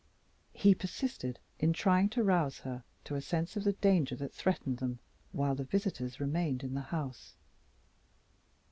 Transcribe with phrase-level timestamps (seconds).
[0.53, 4.77] He persisted in trying to rouse her to a sense of the danger that threatened
[4.77, 4.97] them,
[5.31, 7.35] while the visitors remained in the house.